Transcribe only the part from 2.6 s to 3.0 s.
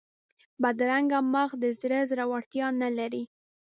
نه